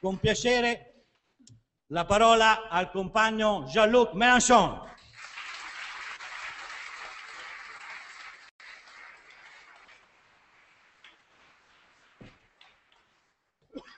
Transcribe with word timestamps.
con 0.00 0.18
piacere 0.18 1.06
la 1.86 2.04
parola 2.04 2.68
al 2.68 2.90
compagno 2.90 3.64
Jean-Luc 3.66 4.12
Mélenchon. 4.14 4.86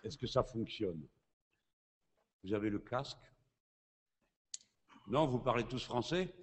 Est-ce 0.03 0.17
que 0.17 0.27
ça 0.27 0.43
fonctionne? 0.43 1.07
Vous 2.43 2.55
avez 2.55 2.71
le 2.71 2.79
casque? 2.79 3.19
Non, 5.07 5.27
vous 5.27 5.39
parlez 5.39 5.64
tous 5.64 5.85
français? 5.85 6.35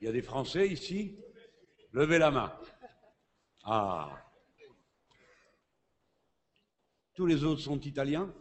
Il 0.00 0.06
y 0.06 0.08
a 0.08 0.12
des 0.12 0.22
Français 0.22 0.66
ici? 0.68 1.18
Levez 1.92 2.18
la 2.18 2.30
main. 2.30 2.58
Ah. 3.64 4.29
Tous 7.20 7.26
les 7.26 7.44
autres 7.44 7.60
sont 7.60 7.78
italiens 7.80 8.32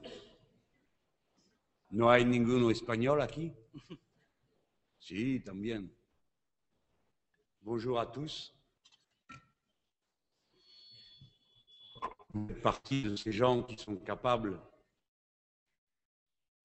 No 1.92 2.10
hay 2.10 2.24
ninguno 2.24 2.72
espagnol 2.72 3.22
aquí 3.22 3.52
Si, 5.02 5.42
también. 5.44 5.90
Bonjour 7.62 8.00
à 8.00 8.06
tous. 8.06 8.56
Partie 12.64 13.04
de 13.04 13.18
ces 13.18 13.34
gens 13.34 13.64
qui 13.64 13.78
sont 13.78 13.98
capables 13.98 14.62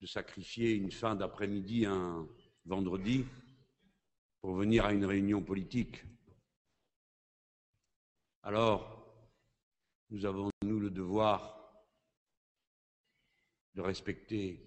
de 0.01 0.07
sacrifier 0.07 0.75
une 0.75 0.93
fin 0.93 1.17
d'après-midi 1.17 1.85
un 1.85 2.29
vendredi 2.65 3.27
pour 4.41 4.55
venir 4.55 4.85
à 4.85 4.93
une 4.93 5.05
réunion 5.05 5.43
politique. 5.43 6.05
Alors, 8.45 9.05
nous 10.11 10.25
avons, 10.25 10.49
nous, 10.63 10.79
le 10.79 10.91
devoir 10.91 11.64
de 13.75 13.81
respecter 13.81 14.67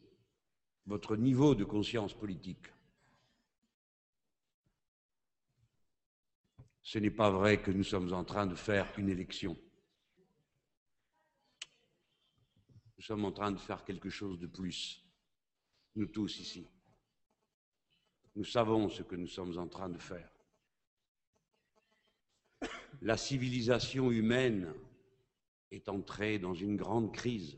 votre 0.85 1.15
niveau 1.15 1.55
de 1.55 1.63
conscience 1.63 2.13
politique. 2.13 2.67
Ce 6.81 6.99
n'est 6.99 7.11
pas 7.11 7.29
vrai 7.29 7.61
que 7.61 7.71
nous 7.71 7.83
sommes 7.83 8.13
en 8.13 8.23
train 8.23 8.47
de 8.47 8.55
faire 8.55 8.91
une 8.97 9.09
élection. 9.09 9.57
Nous 12.97 13.03
sommes 13.03 13.25
en 13.25 13.31
train 13.31 13.51
de 13.51 13.59
faire 13.59 13.83
quelque 13.83 14.09
chose 14.09 14.39
de 14.39 14.47
plus, 14.47 15.03
nous 15.95 16.07
tous 16.07 16.39
ici. 16.39 16.67
Nous 18.35 18.45
savons 18.45 18.89
ce 18.89 19.03
que 19.03 19.15
nous 19.15 19.27
sommes 19.27 19.57
en 19.57 19.67
train 19.67 19.89
de 19.89 19.97
faire. 19.97 20.29
La 23.01 23.17
civilisation 23.17 24.11
humaine 24.11 24.73
est 25.71 25.89
entrée 25.89 26.39
dans 26.39 26.53
une 26.53 26.77
grande 26.77 27.13
crise. 27.13 27.57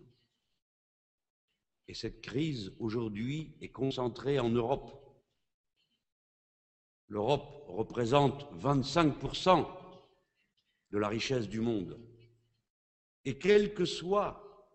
Et 1.89 1.95
cette 1.95 2.21
crise, 2.21 2.71
aujourd'hui, 2.77 3.57
est 3.61 3.71
concentrée 3.71 4.37
en 4.37 4.49
Europe. 4.49 4.91
L'Europe 7.07 7.65
représente 7.67 8.43
25% 8.61 9.67
de 10.91 10.97
la 10.99 11.07
richesse 11.07 11.49
du 11.49 11.61
monde. 11.61 11.99
Et 13.25 13.39
quelle 13.39 13.73
que 13.73 13.85
soit 13.85 14.71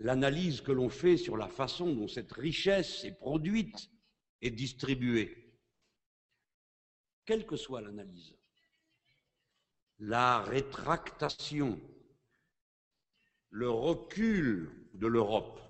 l'analyse 0.00 0.60
que 0.60 0.72
l'on 0.72 0.88
fait 0.88 1.16
sur 1.16 1.36
la 1.36 1.46
façon 1.46 1.94
dont 1.94 2.08
cette 2.08 2.32
richesse 2.32 3.04
est 3.04 3.16
produite 3.16 3.88
et 4.42 4.50
distribuée, 4.50 5.56
quelle 7.26 7.46
que 7.46 7.54
soit 7.54 7.80
l'analyse, 7.80 8.34
la 10.00 10.42
rétractation, 10.42 11.80
le 13.50 13.70
recul 13.70 14.88
de 14.94 15.06
l'Europe, 15.06 15.60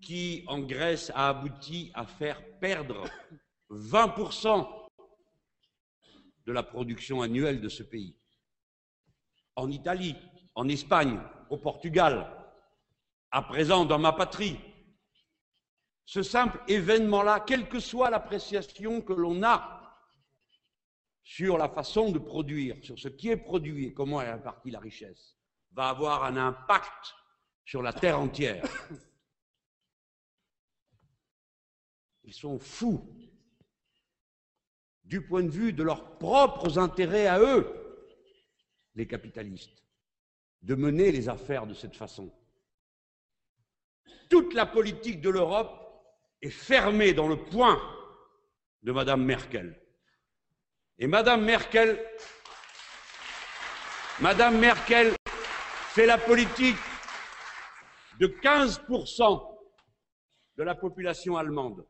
qui 0.00 0.44
en 0.46 0.60
Grèce 0.60 1.10
a 1.14 1.30
abouti 1.30 1.90
à 1.94 2.06
faire 2.06 2.42
perdre 2.58 3.04
20% 3.70 4.68
de 6.46 6.52
la 6.52 6.62
production 6.62 7.22
annuelle 7.22 7.60
de 7.60 7.68
ce 7.68 7.82
pays. 7.82 8.16
En 9.56 9.70
Italie, 9.70 10.14
en 10.54 10.68
Espagne, 10.68 11.20
au 11.50 11.56
Portugal, 11.56 12.32
à 13.30 13.42
présent 13.42 13.84
dans 13.84 13.98
ma 13.98 14.12
patrie. 14.12 14.58
Ce 16.04 16.22
simple 16.22 16.60
événement-là, 16.68 17.40
quelle 17.40 17.68
que 17.68 17.80
soit 17.80 18.10
l'appréciation 18.10 19.00
que 19.00 19.12
l'on 19.12 19.42
a 19.42 19.82
sur 21.24 21.58
la 21.58 21.68
façon 21.68 22.12
de 22.12 22.20
produire, 22.20 22.76
sur 22.82 22.96
ce 22.98 23.08
qui 23.08 23.28
est 23.28 23.36
produit 23.36 23.86
et 23.86 23.92
comment 23.92 24.22
est 24.22 24.32
répartie 24.32 24.70
la 24.70 24.78
richesse, 24.78 25.36
va 25.72 25.88
avoir 25.88 26.22
un 26.22 26.36
impact 26.36 27.14
sur 27.64 27.82
la 27.82 27.92
terre 27.92 28.20
entière. 28.20 28.64
Ils 32.26 32.34
sont 32.34 32.58
fous 32.58 33.08
du 35.04 35.24
point 35.24 35.44
de 35.44 35.50
vue 35.50 35.72
de 35.72 35.84
leurs 35.84 36.18
propres 36.18 36.78
intérêts 36.78 37.28
à 37.28 37.38
eux, 37.38 37.66
les 38.96 39.06
capitalistes 39.06 39.84
de 40.62 40.74
mener 40.74 41.12
les 41.12 41.28
affaires 41.28 41.66
de 41.66 41.74
cette 41.74 41.94
façon. 41.94 42.32
Toute 44.28 44.54
la 44.54 44.66
politique 44.66 45.20
de 45.20 45.30
l'Europe 45.30 45.70
est 46.42 46.50
fermée 46.50 47.14
dans 47.14 47.28
le 47.28 47.44
poing 47.44 47.80
de 48.82 48.90
Madame 48.90 49.24
Merkel. 49.24 49.80
Et 50.98 51.06
Madame 51.06 51.44
Merkel, 51.44 52.04
Madame 54.20 54.58
Merkel 54.58 55.14
fait 55.94 56.06
la 56.06 56.18
politique 56.18 56.76
de 58.18 58.26
15% 58.26 59.56
de 60.56 60.62
la 60.64 60.74
population 60.74 61.36
allemande, 61.36 61.86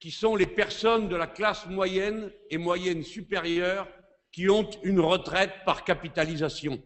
qui 0.00 0.10
sont 0.10 0.34
les 0.34 0.46
personnes 0.46 1.08
de 1.08 1.16
la 1.16 1.26
classe 1.26 1.66
moyenne 1.66 2.32
et 2.48 2.56
moyenne 2.56 3.04
supérieure 3.04 3.86
qui 4.32 4.48
ont 4.48 4.68
une 4.82 5.00
retraite 5.00 5.52
par 5.66 5.84
capitalisation. 5.84 6.82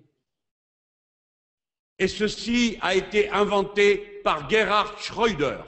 Et 1.99 2.09
ceci 2.09 2.77
a 2.83 2.97
été 2.97 3.31
inventé 3.31 4.21
par 4.25 4.51
Gerhard 4.51 4.99
Schröder. 4.99 5.59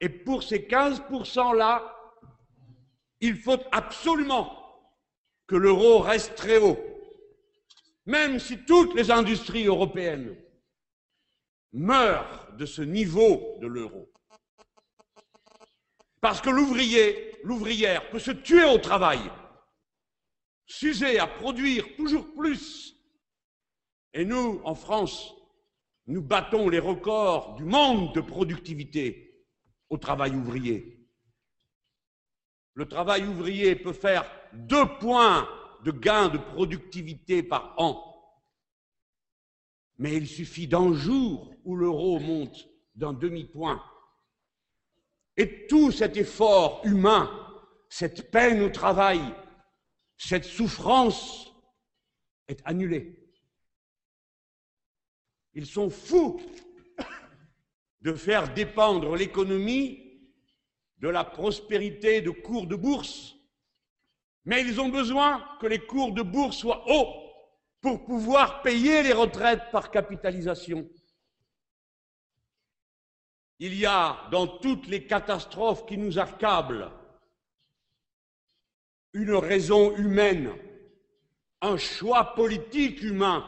Et 0.00 0.08
pour 0.08 0.42
ces 0.42 0.60
15%-là, 0.60 1.94
il 3.20 3.36
faut 3.36 3.60
absolument 3.70 4.54
que 5.46 5.56
l'euro 5.56 5.98
reste 5.98 6.36
très 6.36 6.58
haut, 6.58 6.78
même 8.06 8.38
si 8.38 8.64
toutes 8.64 8.94
les 8.94 9.10
industries 9.10 9.66
européennes 9.66 10.36
meurent 11.72 12.54
de 12.56 12.64
ce 12.64 12.80
niveau 12.80 13.58
de 13.60 13.66
l'euro. 13.66 14.10
Parce 16.20 16.40
que 16.40 16.50
l'ouvrier, 16.50 17.36
l'ouvrière 17.44 18.10
peut 18.10 18.18
se 18.18 18.32
tuer 18.32 18.64
au 18.64 18.78
travail, 18.78 19.20
s'user 20.66 21.18
à 21.18 21.26
produire 21.26 21.84
toujours 21.96 22.26
plus 22.34 22.98
et 24.14 24.24
nous, 24.24 24.60
en 24.64 24.74
France, 24.74 25.34
nous 26.06 26.22
battons 26.22 26.68
les 26.68 26.78
records 26.78 27.54
du 27.56 27.64
monde 27.64 28.14
de 28.14 28.20
productivité 28.20 29.46
au 29.90 29.98
travail 29.98 30.34
ouvrier. 30.34 31.06
Le 32.74 32.88
travail 32.88 33.24
ouvrier 33.24 33.76
peut 33.76 33.92
faire 33.92 34.30
deux 34.52 34.86
points 34.98 35.48
de 35.84 35.90
gain 35.90 36.28
de 36.28 36.38
productivité 36.38 37.42
par 37.42 37.74
an. 37.76 38.04
Mais 39.98 40.16
il 40.16 40.26
suffit 40.26 40.68
d'un 40.68 40.92
jour 40.92 41.54
où 41.64 41.76
l'euro 41.76 42.18
monte 42.18 42.68
d'un 42.94 43.12
demi-point. 43.12 43.82
Et 45.38 45.66
tout 45.68 45.92
cet 45.92 46.16
effort 46.16 46.82
humain, 46.84 47.30
cette 47.88 48.32
peine 48.32 48.60
au 48.60 48.70
travail, 48.70 49.20
cette 50.16 50.44
souffrance 50.44 51.54
est 52.48 52.60
annulée. 52.64 53.16
Ils 55.54 55.66
sont 55.66 55.90
fous 55.90 56.40
de 58.00 58.12
faire 58.14 58.52
dépendre 58.52 59.14
l'économie 59.14 60.08
de 60.98 61.08
la 61.08 61.24
prospérité 61.24 62.20
de 62.20 62.30
cours 62.30 62.66
de 62.66 62.74
bourse. 62.74 63.36
Mais 64.44 64.62
ils 64.62 64.80
ont 64.80 64.88
besoin 64.88 65.44
que 65.60 65.68
les 65.68 65.78
cours 65.78 66.12
de 66.12 66.22
bourse 66.22 66.56
soient 66.56 66.84
hauts 66.88 67.14
pour 67.80 68.04
pouvoir 68.04 68.62
payer 68.62 69.04
les 69.04 69.12
retraites 69.12 69.70
par 69.70 69.92
capitalisation. 69.92 70.88
Il 73.58 73.74
y 73.74 73.86
a 73.86 74.28
dans 74.30 74.46
toutes 74.46 74.86
les 74.86 75.06
catastrophes 75.06 75.86
qui 75.86 75.98
nous 75.98 76.18
accablent 76.18 76.90
une 79.12 79.34
raison 79.34 79.96
humaine, 79.96 80.52
un 81.60 81.76
choix 81.76 82.34
politique 82.34 83.02
humain 83.02 83.44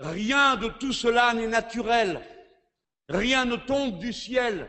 Rien 0.00 0.56
de 0.56 0.68
tout 0.68 0.92
cela 0.92 1.34
n'est 1.34 1.48
naturel. 1.48 2.20
Rien 3.08 3.44
ne 3.44 3.56
tombe 3.56 3.98
du 3.98 4.12
ciel. 4.12 4.68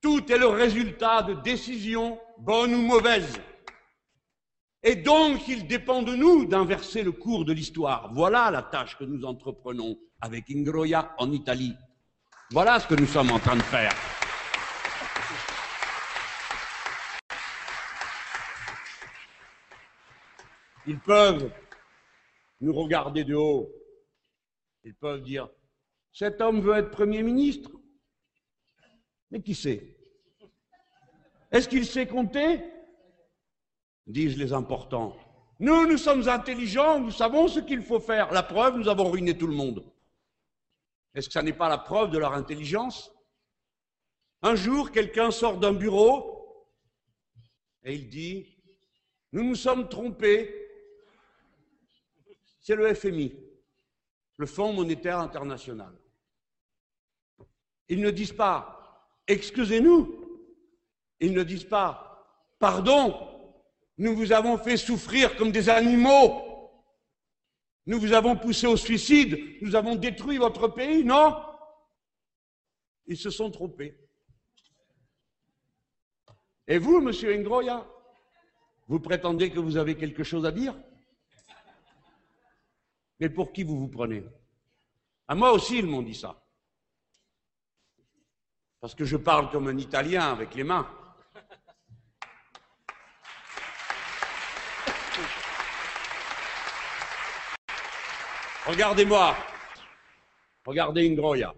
Tout 0.00 0.30
est 0.32 0.38
le 0.38 0.46
résultat 0.46 1.22
de 1.22 1.34
décisions, 1.34 2.18
bonnes 2.38 2.74
ou 2.74 2.82
mauvaises. 2.82 3.38
Et 4.82 4.96
donc, 4.96 5.48
il 5.48 5.66
dépend 5.66 6.02
de 6.02 6.14
nous 6.14 6.46
d'inverser 6.46 7.02
le 7.02 7.12
cours 7.12 7.44
de 7.44 7.52
l'histoire. 7.52 8.12
Voilà 8.12 8.50
la 8.50 8.62
tâche 8.62 8.96
que 8.98 9.04
nous 9.04 9.24
entreprenons 9.24 9.98
avec 10.20 10.50
Ingroia 10.50 11.14
en 11.18 11.32
Italie. 11.32 11.74
Voilà 12.50 12.78
ce 12.78 12.86
que 12.86 12.94
nous 12.94 13.06
sommes 13.06 13.30
en 13.30 13.38
train 13.38 13.56
de 13.56 13.62
faire. 13.62 13.92
Ils 20.86 20.98
peuvent 20.98 21.50
nous 22.60 22.74
regarder 22.74 23.24
de 23.24 23.34
haut. 23.34 23.70
Ils 24.84 24.94
peuvent 24.94 25.22
dire, 25.22 25.48
cet 26.12 26.42
homme 26.42 26.60
veut 26.60 26.76
être 26.76 26.90
Premier 26.90 27.22
ministre? 27.22 27.70
Mais 29.30 29.40
qui 29.40 29.54
sait? 29.54 29.96
Est-ce 31.50 31.68
qu'il 31.68 31.86
sait 31.86 32.06
compter? 32.06 32.62
Disent 34.06 34.36
les 34.36 34.52
importants. 34.52 35.16
Nous, 35.60 35.86
nous 35.86 35.96
sommes 35.96 36.28
intelligents, 36.28 37.00
nous 37.00 37.10
savons 37.10 37.48
ce 37.48 37.60
qu'il 37.60 37.80
faut 37.80 38.00
faire. 38.00 38.30
La 38.32 38.42
preuve, 38.42 38.76
nous 38.76 38.88
avons 38.88 39.10
ruiné 39.10 39.38
tout 39.38 39.46
le 39.46 39.54
monde. 39.54 39.82
Est-ce 41.14 41.28
que 41.28 41.32
ça 41.32 41.42
n'est 41.42 41.52
pas 41.52 41.68
la 41.68 41.78
preuve 41.78 42.10
de 42.10 42.18
leur 42.18 42.32
intelligence? 42.32 43.12
Un 44.42 44.56
jour, 44.56 44.90
quelqu'un 44.90 45.30
sort 45.30 45.58
d'un 45.58 45.72
bureau 45.72 46.34
et 47.84 47.94
il 47.94 48.08
dit, 48.08 48.58
nous 49.32 49.44
nous 49.44 49.54
sommes 49.54 49.88
trompés. 49.88 50.62
C'est 52.60 52.74
le 52.74 52.94
FMI, 52.94 53.34
le 54.36 54.46
Fonds 54.46 54.72
monétaire 54.72 55.18
international. 55.18 55.92
Ils 57.88 58.00
ne 58.00 58.10
disent 58.10 58.32
pas, 58.32 59.12
excusez-nous. 59.26 60.20
Ils 61.20 61.34
ne 61.34 61.42
disent 61.42 61.64
pas, 61.64 62.26
pardon, 62.58 63.28
nous 63.98 64.16
vous 64.16 64.32
avons 64.32 64.56
fait 64.56 64.78
souffrir 64.78 65.36
comme 65.36 65.52
des 65.52 65.68
animaux. 65.68 66.43
Nous 67.86 68.00
vous 68.00 68.12
avons 68.12 68.36
poussé 68.36 68.66
au 68.66 68.76
suicide. 68.76 69.58
Nous 69.60 69.74
avons 69.74 69.94
détruit 69.94 70.38
votre 70.38 70.68
pays, 70.68 71.04
non? 71.04 71.36
Ils 73.06 73.18
se 73.18 73.30
sont 73.30 73.50
trompés. 73.50 73.98
Et 76.66 76.78
vous, 76.78 77.00
monsieur 77.00 77.34
Ingroya, 77.34 77.86
vous 78.88 79.00
prétendez 79.00 79.50
que 79.50 79.60
vous 79.60 79.76
avez 79.76 79.96
quelque 79.96 80.24
chose 80.24 80.46
à 80.46 80.52
dire? 80.52 80.74
Mais 83.20 83.28
pour 83.28 83.52
qui 83.52 83.64
vous 83.64 83.78
vous 83.78 83.88
prenez? 83.88 84.24
À 85.28 85.34
moi 85.34 85.52
aussi, 85.52 85.78
ils 85.78 85.86
m'ont 85.86 86.02
dit 86.02 86.14
ça. 86.14 86.42
Parce 88.80 88.94
que 88.94 89.04
je 89.04 89.16
parle 89.16 89.50
comme 89.50 89.68
un 89.68 89.78
Italien 89.78 90.32
avec 90.32 90.54
les 90.54 90.64
mains. 90.64 90.90
Regardez-moi. 98.66 99.36
Regardez 100.64 101.06
Ingroya. 101.06 101.54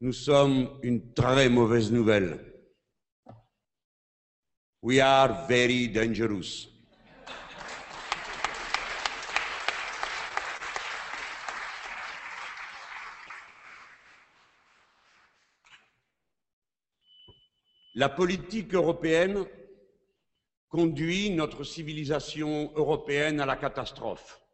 Nous 0.00 0.12
sommes 0.12 0.78
une 0.84 1.12
très 1.12 1.48
mauvaise 1.48 1.90
nouvelle. 1.90 2.38
We 4.82 5.00
are 5.00 5.48
very 5.48 5.88
dangerous. 5.88 6.68
La 17.96 18.08
politique 18.08 18.72
européenne 18.72 19.46
conduit 20.68 21.30
notre 21.30 21.64
civilisation 21.64 22.70
européenne 22.76 23.40
à 23.40 23.46
la 23.46 23.56
catastrophe. 23.56 24.45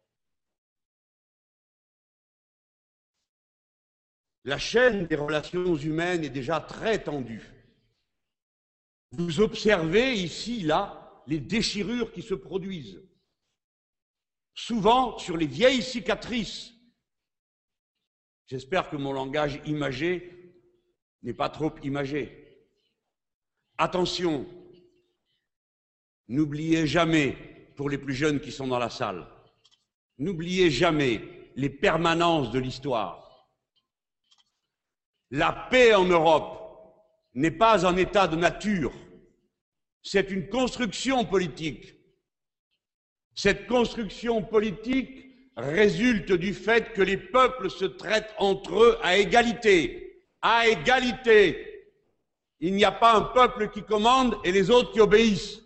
La 4.45 4.57
chaîne 4.57 5.07
des 5.07 5.15
relations 5.15 5.75
humaines 5.75 6.23
est 6.23 6.29
déjà 6.29 6.59
très 6.59 7.01
tendue. 7.01 7.49
Vous 9.11 9.39
observez 9.39 10.13
ici, 10.13 10.61
là, 10.61 11.23
les 11.27 11.39
déchirures 11.39 12.11
qui 12.11 12.21
se 12.21 12.33
produisent, 12.33 13.01
souvent 14.53 15.17
sur 15.17 15.37
les 15.37 15.45
vieilles 15.45 15.83
cicatrices. 15.83 16.73
J'espère 18.47 18.89
que 18.89 18.97
mon 18.97 19.13
langage 19.13 19.61
imagé 19.65 20.55
n'est 21.21 21.33
pas 21.33 21.49
trop 21.49 21.71
imagé. 21.83 22.67
Attention, 23.77 24.45
n'oubliez 26.27 26.85
jamais, 26.85 27.37
pour 27.77 27.89
les 27.89 27.97
plus 27.97 28.13
jeunes 28.13 28.41
qui 28.41 28.51
sont 28.51 28.67
dans 28.67 28.79
la 28.79 28.89
salle, 28.89 29.25
n'oubliez 30.17 30.69
jamais 30.69 31.21
les 31.55 31.69
permanences 31.69 32.51
de 32.51 32.59
l'histoire. 32.59 33.22
La 35.35 35.51
paix 35.51 35.95
en 35.95 36.05
Europe 36.05 36.59
n'est 37.33 37.49
pas 37.49 37.87
un 37.87 37.97
état 37.97 38.27
de 38.27 38.35
nature, 38.35 38.93
c'est 40.03 40.29
une 40.29 40.47
construction 40.47 41.25
politique. 41.25 41.95
Cette 43.33 43.65
construction 43.65 44.43
politique 44.43 45.25
résulte 45.57 46.33
du 46.33 46.53
fait 46.53 46.93
que 46.93 47.01
les 47.01 47.17
peuples 47.17 47.71
se 47.71 47.85
traitent 47.85 48.35
entre 48.37 48.83
eux 48.83 48.99
à 49.01 49.17
égalité. 49.17 50.23
À 50.39 50.67
égalité. 50.67 51.89
Il 52.59 52.75
n'y 52.75 52.85
a 52.85 52.91
pas 52.91 53.15
un 53.15 53.21
peuple 53.21 53.69
qui 53.69 53.81
commande 53.81 54.37
et 54.43 54.51
les 54.51 54.69
autres 54.69 54.91
qui 54.91 55.01
obéissent. 55.01 55.63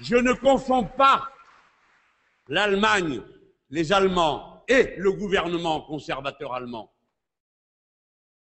Je 0.00 0.16
ne 0.16 0.32
confonds 0.32 0.84
pas 0.84 1.30
l'Allemagne 2.48 3.20
les 3.74 3.92
Allemands 3.92 4.62
et 4.68 4.94
le 4.98 5.10
gouvernement 5.10 5.80
conservateur 5.80 6.54
allemand. 6.54 6.94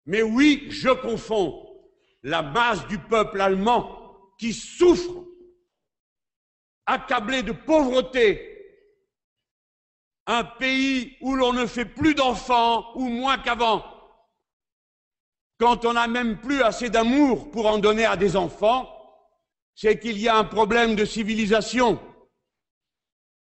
Mais 0.06 0.21
oui, 0.21 0.68
je 0.69 0.89
confonds 0.89 1.68
la 2.21 2.44
masse 2.44 2.85
du 2.88 3.00
peuple 3.00 3.41
allemand 3.41 4.35
qui 4.38 4.53
souffre, 4.53 5.25
accablé 6.85 7.41
de 7.41 7.51
pauvreté, 7.51 8.47
un 10.27 10.44
pays 10.44 11.18
où 11.21 11.33
l'on 11.33 11.51
ne 11.51 11.65
fait 11.65 11.86
plus 11.86 12.13
d'enfants 12.13 12.95
ou 12.95 13.09
moins 13.09 13.39
qu'avant, 13.39 13.83
quand 15.59 15.83
on 15.83 15.94
n'a 15.94 16.07
même 16.07 16.39
plus 16.41 16.62
assez 16.62 16.91
d'amour 16.91 17.50
pour 17.50 17.65
en 17.65 17.79
donner 17.79 18.06
à 18.06 18.18
des 18.18 18.36
enfants, 18.36 18.88
c'est 19.74 19.98
qu'il 20.00 20.19
y 20.19 20.29
a 20.29 20.38
un 20.38 20.43
problème 20.43 20.96
de 20.96 21.05
civilisation. 21.05 22.00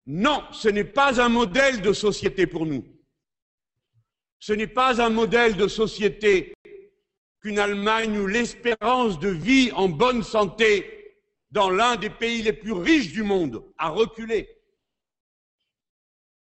Non, 0.07 0.43
ce 0.51 0.69
n'est 0.69 0.83
pas 0.83 1.19
un 1.19 1.29
modèle 1.29 1.81
de 1.81 1.91
société 1.91 2.45
pour 2.45 2.65
nous. 2.65 2.85
Ce 4.39 4.53
n'est 4.53 4.67
pas 4.67 5.01
un 5.01 5.09
modèle 5.09 5.55
de 5.55 5.67
société 5.67 6.53
qu'une 7.41 7.57
Allemagne 7.57 8.17
où 8.19 8.27
l'espérance 8.27 9.19
de 9.19 9.29
vie 9.29 9.71
en 9.71 9.89
bonne 9.89 10.21
santé 10.21 11.17
dans 11.49 11.69
l'un 11.69 11.95
des 11.95 12.11
pays 12.11 12.43
les 12.43 12.53
plus 12.53 12.73
riches 12.73 13.11
du 13.11 13.23
monde 13.23 13.65
a 13.77 13.89
reculé. 13.89 14.49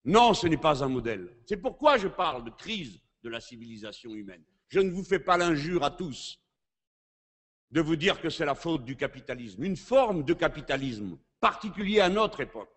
Non, 0.05 0.33
ce 0.33 0.47
n'est 0.47 0.57
pas 0.57 0.83
un 0.83 0.89
modèle. 0.89 1.35
C'est 1.45 1.57
pourquoi 1.57 1.97
je 1.97 2.07
parle 2.07 2.43
de 2.43 2.51
crise 2.51 3.01
de 3.23 3.29
la 3.29 3.39
civilisation 3.39 4.13
humaine. 4.13 4.43
Je 4.69 4.79
ne 4.79 4.91
vous 4.91 5.03
fais 5.03 5.19
pas 5.19 5.37
l'injure 5.37 5.83
à 5.83 5.91
tous 5.91 6.39
de 7.71 7.81
vous 7.81 7.95
dire 7.95 8.21
que 8.21 8.29
c'est 8.29 8.45
la 8.45 8.55
faute 8.55 8.85
du 8.85 8.95
capitalisme, 8.95 9.63
une 9.63 9.75
forme 9.75 10.23
de 10.23 10.33
capitalisme 10.33 11.17
particulier 11.39 11.99
à 11.99 12.09
notre 12.09 12.41
époque 12.41 12.76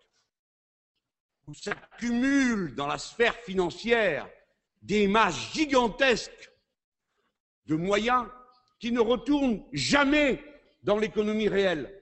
où 1.47 1.53
s'accumulent 1.53 2.75
dans 2.75 2.87
la 2.87 2.97
sphère 2.97 3.35
financière 3.35 4.29
des 4.81 5.07
masses 5.07 5.53
gigantesques 5.53 6.51
de 7.65 7.75
moyens 7.75 8.27
qui 8.79 8.91
ne 8.91 8.99
retournent 8.99 9.63
jamais 9.71 10.43
dans 10.83 10.97
l'économie 10.97 11.49
réelle. 11.49 12.01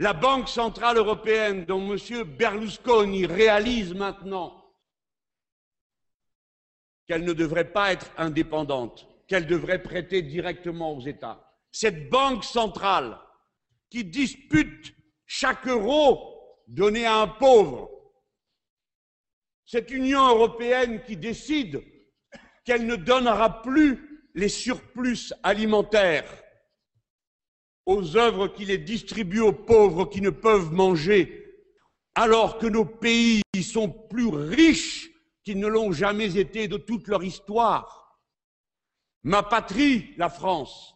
La 0.00 0.12
Banque 0.12 0.48
centrale 0.48 0.96
européenne, 0.96 1.64
dont 1.64 1.92
M. 1.92 2.22
Berlusconi 2.24 3.26
réalise 3.26 3.94
maintenant 3.94 4.64
qu'elle 7.06 7.24
ne 7.24 7.32
devrait 7.32 7.72
pas 7.72 7.92
être 7.92 8.10
indépendante, 8.16 9.08
qu'elle 9.26 9.46
devrait 9.46 9.82
prêter 9.82 10.22
directement 10.22 10.96
aux 10.96 11.00
États. 11.00 11.52
Cette 11.72 12.10
banque 12.10 12.44
centrale 12.44 13.18
qui 13.90 14.04
dispute 14.04 14.94
chaque 15.26 15.66
euro 15.66 16.37
donner 16.68 17.06
à 17.06 17.16
un 17.16 17.28
pauvre. 17.28 17.90
Cette 19.64 19.90
Union 19.90 20.26
européenne 20.28 21.02
qui 21.02 21.16
décide 21.16 21.82
qu'elle 22.64 22.86
ne 22.86 22.96
donnera 22.96 23.62
plus 23.62 24.28
les 24.34 24.48
surplus 24.48 25.32
alimentaires 25.42 26.30
aux 27.86 28.16
œuvres 28.16 28.48
qui 28.48 28.66
les 28.66 28.78
distribuent 28.78 29.40
aux 29.40 29.52
pauvres 29.52 30.04
qui 30.04 30.20
ne 30.20 30.28
peuvent 30.30 30.72
manger, 30.72 31.56
alors 32.14 32.58
que 32.58 32.66
nos 32.66 32.84
pays 32.84 33.40
sont 33.62 33.88
plus 33.88 34.28
riches 34.28 35.08
qu'ils 35.42 35.58
ne 35.58 35.66
l'ont 35.66 35.92
jamais 35.92 36.36
été 36.36 36.68
de 36.68 36.76
toute 36.76 37.08
leur 37.08 37.24
histoire. 37.24 38.20
Ma 39.22 39.42
patrie, 39.42 40.14
la 40.18 40.28
France, 40.28 40.94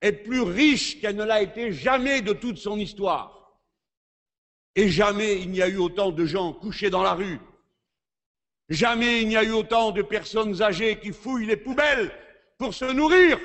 est 0.00 0.12
plus 0.12 0.42
riche 0.42 1.00
qu'elle 1.00 1.16
ne 1.16 1.24
l'a 1.24 1.42
été 1.42 1.72
jamais 1.72 2.22
de 2.22 2.32
toute 2.32 2.58
son 2.58 2.78
histoire. 2.78 3.41
Et 4.74 4.88
jamais 4.88 5.40
il 5.40 5.50
n'y 5.50 5.62
a 5.62 5.68
eu 5.68 5.76
autant 5.76 6.10
de 6.10 6.24
gens 6.24 6.52
couchés 6.52 6.90
dans 6.90 7.02
la 7.02 7.14
rue. 7.14 7.38
Jamais 8.68 9.22
il 9.22 9.28
n'y 9.28 9.36
a 9.36 9.44
eu 9.44 9.52
autant 9.52 9.90
de 9.90 10.02
personnes 10.02 10.62
âgées 10.62 10.98
qui 10.98 11.12
fouillent 11.12 11.46
les 11.46 11.56
poubelles 11.56 12.10
pour 12.58 12.72
se 12.72 12.86
nourrir. 12.86 13.38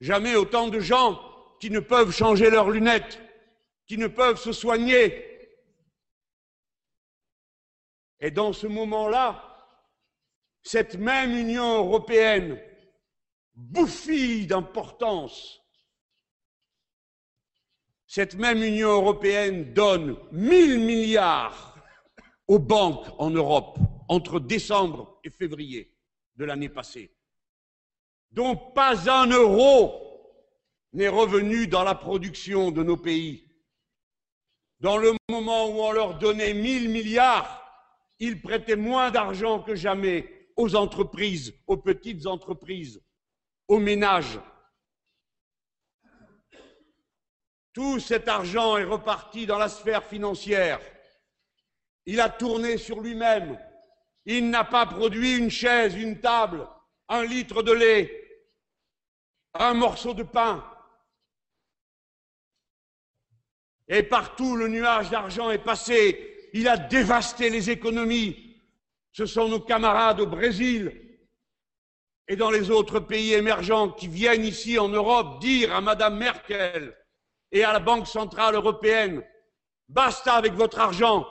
Jamais 0.00 0.34
autant 0.36 0.68
de 0.68 0.78
gens 0.78 1.20
qui 1.60 1.70
ne 1.70 1.80
peuvent 1.80 2.12
changer 2.12 2.50
leurs 2.50 2.70
lunettes, 2.70 3.20
qui 3.86 3.98
ne 3.98 4.08
peuvent 4.08 4.38
se 4.38 4.52
soigner. 4.52 5.28
Et 8.20 8.30
dans 8.30 8.52
ce 8.52 8.66
moment-là, 8.66 9.48
cette 10.62 10.96
même 10.96 11.36
Union 11.36 11.78
européenne 11.78 12.60
bouffie 13.54 14.46
d'importance, 14.46 15.61
cette 18.14 18.34
même 18.34 18.62
Union 18.62 18.90
européenne 18.90 19.72
donne 19.72 20.18
1000 20.32 20.80
milliards 20.80 21.78
aux 22.46 22.58
banques 22.58 23.06
en 23.16 23.30
Europe 23.30 23.78
entre 24.06 24.38
décembre 24.38 25.18
et 25.24 25.30
février 25.30 25.96
de 26.36 26.44
l'année 26.44 26.68
passée, 26.68 27.10
dont 28.30 28.54
pas 28.54 29.08
un 29.10 29.28
euro 29.28 29.94
n'est 30.92 31.08
revenu 31.08 31.66
dans 31.66 31.84
la 31.84 31.94
production 31.94 32.70
de 32.70 32.82
nos 32.82 32.98
pays. 32.98 33.48
Dans 34.80 34.98
le 34.98 35.14
moment 35.30 35.70
où 35.70 35.80
on 35.80 35.92
leur 35.92 36.18
donnait 36.18 36.52
1000 36.52 36.90
milliards, 36.90 37.64
ils 38.18 38.42
prêtaient 38.42 38.76
moins 38.76 39.10
d'argent 39.10 39.62
que 39.62 39.74
jamais 39.74 40.50
aux 40.56 40.76
entreprises, 40.76 41.54
aux 41.66 41.78
petites 41.78 42.26
entreprises, 42.26 43.02
aux 43.68 43.78
ménages. 43.78 44.38
Tout 47.72 48.00
cet 48.00 48.28
argent 48.28 48.76
est 48.76 48.84
reparti 48.84 49.46
dans 49.46 49.58
la 49.58 49.68
sphère 49.68 50.04
financière. 50.04 50.80
Il 52.04 52.20
a 52.20 52.28
tourné 52.28 52.76
sur 52.76 53.00
lui-même. 53.00 53.58
Il 54.24 54.50
n'a 54.50 54.64
pas 54.64 54.86
produit 54.86 55.36
une 55.36 55.50
chaise, 55.50 55.94
une 55.94 56.20
table, 56.20 56.68
un 57.08 57.24
litre 57.24 57.62
de 57.62 57.72
lait, 57.72 58.44
un 59.54 59.74
morceau 59.74 60.14
de 60.14 60.22
pain. 60.22 60.64
Et 63.88 64.02
partout, 64.02 64.56
le 64.56 64.68
nuage 64.68 65.10
d'argent 65.10 65.50
est 65.50 65.58
passé. 65.58 66.50
Il 66.54 66.68
a 66.68 66.76
dévasté 66.76 67.50
les 67.50 67.70
économies. 67.70 68.60
Ce 69.12 69.26
sont 69.26 69.48
nos 69.48 69.60
camarades 69.60 70.20
au 70.20 70.26
Brésil 70.26 70.98
et 72.28 72.36
dans 72.36 72.50
les 72.50 72.70
autres 72.70 73.00
pays 73.00 73.34
émergents 73.34 73.90
qui 73.90 74.08
viennent 74.08 74.44
ici 74.44 74.78
en 74.78 74.88
Europe 74.88 75.40
dire 75.40 75.74
à 75.74 75.80
Madame 75.80 76.16
Merkel 76.16 76.96
et 77.52 77.64
à 77.64 77.72
la 77.72 77.80
Banque 77.80 78.06
centrale 78.06 78.54
européenne, 78.54 79.22
basta 79.88 80.34
avec 80.34 80.54
votre 80.54 80.80
argent, 80.80 81.28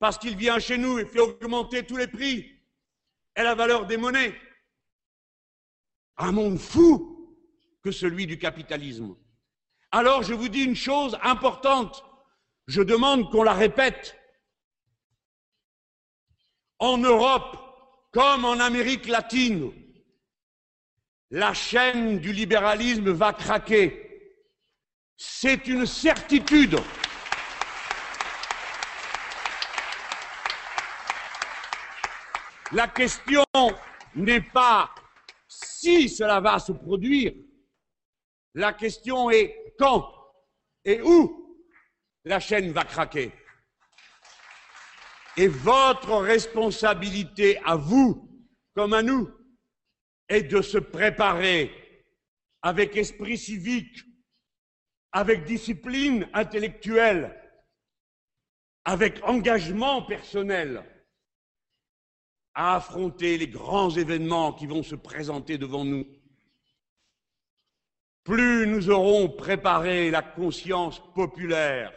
parce 0.00 0.18
qu'il 0.18 0.36
vient 0.36 0.58
chez 0.58 0.76
nous 0.76 0.98
et 0.98 1.06
fait 1.06 1.20
augmenter 1.20 1.86
tous 1.86 1.96
les 1.96 2.08
prix 2.08 2.60
et 3.36 3.42
la 3.42 3.54
valeur 3.54 3.86
des 3.86 3.96
monnaies. 3.96 4.34
Un 6.16 6.32
monde 6.32 6.58
fou 6.58 7.36
que 7.82 7.92
celui 7.92 8.26
du 8.26 8.38
capitalisme. 8.38 9.16
Alors 9.92 10.24
je 10.24 10.34
vous 10.34 10.48
dis 10.48 10.64
une 10.64 10.76
chose 10.76 11.16
importante, 11.22 12.04
je 12.66 12.82
demande 12.82 13.30
qu'on 13.30 13.44
la 13.44 13.54
répète. 13.54 14.16
En 16.80 16.98
Europe, 16.98 17.56
comme 18.12 18.44
en 18.44 18.58
Amérique 18.58 19.06
latine, 19.06 19.72
la 21.30 21.54
chaîne 21.54 22.18
du 22.18 22.32
libéralisme 22.32 23.10
va 23.10 23.32
craquer. 23.32 24.07
C'est 25.20 25.66
une 25.66 25.84
certitude. 25.84 26.78
La 32.70 32.86
question 32.86 33.44
n'est 34.14 34.40
pas 34.40 34.94
si 35.48 36.08
cela 36.08 36.38
va 36.38 36.60
se 36.60 36.70
produire, 36.70 37.32
la 38.54 38.72
question 38.72 39.28
est 39.28 39.74
quand 39.76 40.08
et 40.84 41.02
où 41.02 41.58
la 42.24 42.38
chaîne 42.38 42.70
va 42.70 42.84
craquer. 42.84 43.32
Et 45.36 45.48
votre 45.48 46.18
responsabilité 46.18 47.58
à 47.64 47.74
vous, 47.74 48.30
comme 48.72 48.92
à 48.92 49.02
nous, 49.02 49.28
est 50.28 50.42
de 50.44 50.62
se 50.62 50.78
préparer 50.78 51.72
avec 52.62 52.96
esprit 52.96 53.38
civique, 53.38 54.07
avec 55.12 55.44
discipline 55.44 56.28
intellectuelle, 56.32 57.34
avec 58.84 59.22
engagement 59.24 60.02
personnel 60.02 60.84
à 62.54 62.76
affronter 62.76 63.38
les 63.38 63.48
grands 63.48 63.90
événements 63.90 64.52
qui 64.52 64.66
vont 64.66 64.82
se 64.82 64.94
présenter 64.94 65.58
devant 65.58 65.84
nous. 65.84 66.06
Plus 68.24 68.66
nous 68.66 68.90
aurons 68.90 69.28
préparé 69.28 70.10
la 70.10 70.22
conscience 70.22 71.00
populaire 71.14 71.92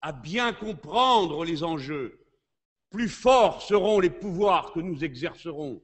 à 0.00 0.12
bien 0.12 0.52
comprendre 0.52 1.44
les 1.44 1.62
enjeux, 1.62 2.24
plus 2.90 3.08
forts 3.08 3.62
seront 3.62 4.00
les 4.00 4.10
pouvoirs 4.10 4.72
que 4.72 4.80
nous 4.80 5.04
exercerons 5.04 5.82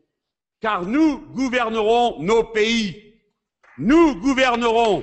car 0.60 0.84
nous 0.84 1.18
gouvernerons 1.32 2.22
nos 2.22 2.44
pays. 2.44 3.14
Nous 3.78 4.20
gouvernerons. 4.20 5.02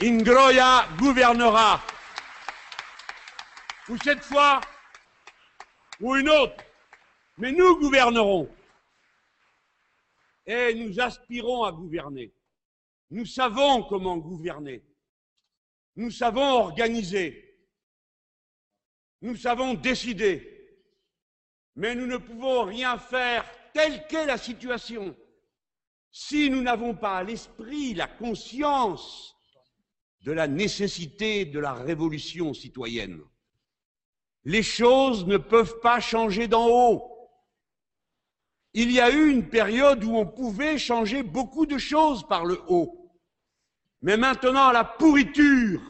Ingroya 0.00 0.88
gouvernera. 0.96 1.82
Ou 3.88 3.96
cette 3.98 4.22
fois, 4.22 4.60
ou 6.00 6.14
une 6.14 6.28
autre. 6.28 6.64
Mais 7.38 7.52
nous 7.52 7.78
gouvernerons. 7.78 8.48
Et 10.46 10.74
nous 10.74 11.00
aspirons 11.00 11.64
à 11.64 11.72
gouverner. 11.72 12.32
Nous 13.10 13.26
savons 13.26 13.82
comment 13.84 14.16
gouverner. 14.16 14.84
Nous 15.96 16.10
savons 16.10 16.60
organiser. 16.60 17.56
Nous 19.22 19.36
savons 19.36 19.74
décider. 19.74 20.54
Mais 21.74 21.94
nous 21.94 22.06
ne 22.06 22.18
pouvons 22.18 22.64
rien 22.64 22.98
faire 22.98 23.44
telle 23.72 24.06
qu'est 24.06 24.26
la 24.26 24.38
situation, 24.38 25.16
si 26.10 26.50
nous 26.50 26.62
n'avons 26.62 26.94
pas 26.94 27.22
l'esprit 27.22 27.94
la 27.94 28.06
conscience 28.06 29.37
de 30.28 30.34
la 30.34 30.46
nécessité 30.46 31.46
de 31.46 31.58
la 31.58 31.72
révolution 31.72 32.52
citoyenne, 32.52 33.18
les 34.44 34.62
choses 34.62 35.26
ne 35.26 35.38
peuvent 35.38 35.80
pas 35.80 36.00
changer 36.00 36.46
d'en 36.48 36.68
haut. 36.68 37.30
Il 38.74 38.92
y 38.92 39.00
a 39.00 39.10
eu 39.10 39.30
une 39.30 39.48
période 39.48 40.04
où 40.04 40.14
on 40.14 40.26
pouvait 40.26 40.76
changer 40.76 41.22
beaucoup 41.22 41.64
de 41.64 41.78
choses 41.78 42.28
par 42.28 42.44
le 42.44 42.60
haut. 42.68 43.10
Mais 44.02 44.18
maintenant, 44.18 44.70
la 44.70 44.84
pourriture 44.84 45.80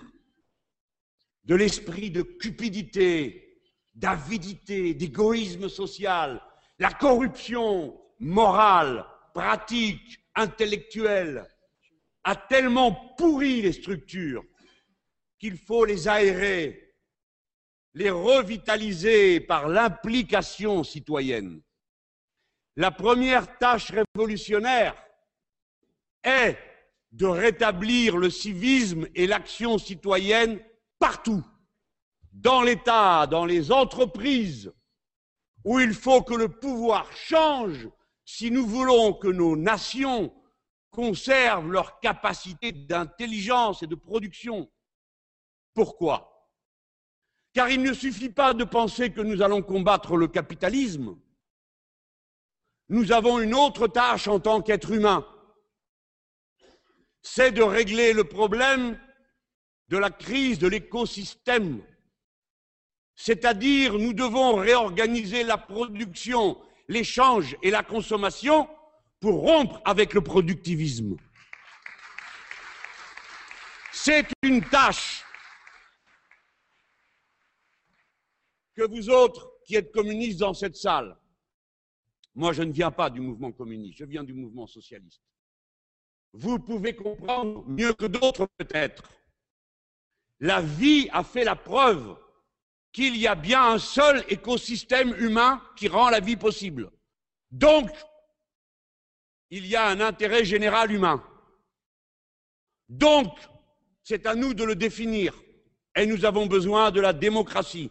de 1.43 1.57
l'esprit 1.57 2.13
de 2.13 2.23
cupidité, 2.23 3.61
d'avidité, 3.97 4.95
d'égoïsme 4.95 5.69
social, 5.69 6.41
la 6.79 6.93
corruption 6.93 8.01
morale, 8.21 9.05
pratique, 9.35 10.21
intellectuelle 10.37 11.45
a 12.29 12.37
tellement 12.37 12.93
pourri 13.17 13.63
les 13.63 13.73
structures 13.73 14.45
qu'il 15.39 15.57
faut 15.57 15.87
les 15.87 16.09
aérer, 16.09 16.95
les 17.95 18.11
revitaliser 18.11 19.41
par 19.41 19.67
l'implication 19.67 20.85
citoyenne. 20.85 21.63
La 22.77 22.91
première 22.91 23.57
tâche 23.57 23.91
révolutionnaire 23.91 24.95
est 26.23 26.59
de 27.13 27.25
rétablir 27.25 28.19
le 28.19 28.29
civisme 28.29 29.07
et 29.15 29.27
l'action 29.27 29.79
citoyenne 29.79 30.61
partout, 30.99 31.43
dans 32.35 32.61
l'État, 32.61 33.27
dans 33.27 33.47
les 33.47 33.73
entreprises, 33.73 34.71
où 35.65 35.81
il 35.81 35.95
faut 35.95 36.21
que 36.21 36.35
le 36.35 36.51
pouvoir 36.51 37.11
change 37.11 37.89
si 38.27 38.51
nous 38.51 38.67
voulons 38.67 39.15
que 39.15 39.29
nos 39.29 39.57
nations 39.57 40.38
conservent 40.91 41.71
leur 41.71 42.01
capacité 42.01 42.73
d'intelligence 42.73 43.83
et 43.83 43.87
de 43.87 43.95
production. 43.95 44.71
Pourquoi? 45.75 46.51
Car 47.53 47.71
il 47.71 47.83
ne 47.83 47.93
suffit 47.93 48.31
pas 48.31 48.55
de 48.55 48.65
penser 48.65 49.13
que 49.13 49.21
nous 49.21 49.43
allons 49.43 49.63
combattre 49.63 50.17
le 50.17 50.29
capitalisme. 50.29 51.19
Nous 52.89 53.13
avons 53.13 53.39
une 53.39 53.55
autre 53.55 53.87
tâche 53.87 54.29
en 54.29 54.41
tant 54.41 54.63
qu'être 54.63 54.93
humain, 54.93 55.27
c'est 57.23 57.53
de 57.53 57.63
régler 57.63 58.13
le 58.13 58.25
problème 58.25 58.99
de 59.89 59.99
la 59.99 60.11
crise 60.11 60.59
de 60.59 60.69
l'écosystème 60.69 61.83
c'est-à-dire 63.21 63.99
nous 63.99 64.13
devons 64.13 64.55
réorganiser 64.55 65.43
la 65.43 65.59
production 65.59 66.57
l'échange 66.87 67.57
et 67.63 67.71
la 67.71 67.83
consommation 67.83 68.69
pour 69.21 69.41
rompre 69.41 69.81
avec 69.85 70.15
le 70.15 70.21
productivisme. 70.21 71.17
C'est 73.93 74.29
une 74.43 74.65
tâche 74.65 75.25
que 78.75 78.83
vous 78.89 79.11
autres 79.11 79.53
qui 79.65 79.75
êtes 79.75 79.93
communistes 79.93 80.39
dans 80.39 80.55
cette 80.55 80.77
salle, 80.77 81.17
moi 82.35 82.53
je 82.53 82.63
ne 82.63 82.73
viens 82.73 82.93
pas 82.93 83.11
du 83.11 83.21
mouvement 83.21 83.51
communiste, 83.51 83.99
je 83.99 84.05
viens 84.05 84.23
du 84.23 84.33
mouvement 84.33 84.67
socialiste. 84.67 85.21
Vous 86.33 86.59
pouvez 86.59 86.95
comprendre 86.95 87.65
mieux 87.67 87.93
que 87.93 88.07
d'autres 88.07 88.47
peut-être. 88.57 89.11
La 90.41 90.61
vie 90.61 91.09
a 91.13 91.25
fait 91.25 91.43
la 91.43 91.57
preuve 91.57 92.17
qu'il 92.93 93.17
y 93.17 93.27
a 93.27 93.35
bien 93.35 93.73
un 93.73 93.79
seul 93.79 94.25
écosystème 94.29 95.15
humain 95.19 95.61
qui 95.77 95.89
rend 95.89 96.11
la 96.11 96.21
vie 96.21 96.37
possible. 96.37 96.91
Donc, 97.51 97.91
il 99.51 99.67
y 99.67 99.77
a 99.77 99.87
un 99.87 100.01
intérêt 100.01 100.45
général 100.45 100.93
humain. 100.93 101.23
Donc, 102.89 103.29
c'est 104.03 104.27
à 104.27 104.35
nous 104.35 104.55
de 104.55 104.65
le 104.65 104.75
définir. 104.75 105.35
Et 105.97 106.07
nous 106.07 106.25
avons 106.25 106.47
besoin 106.47 106.91
de 106.91 107.01
la 107.01 107.13
démocratie. 107.13 107.91